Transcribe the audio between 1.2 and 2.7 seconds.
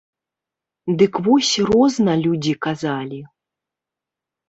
вось розна людзі